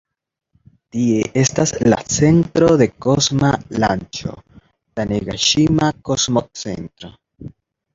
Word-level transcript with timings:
Tie 0.95 1.19
estas 1.41 1.73
la 1.95 1.99
centro 2.15 2.71
de 2.83 2.89
kosma 3.07 3.53
lanĉo 3.85 4.35
Tanegaŝima-Kosmocentro. 4.39 7.19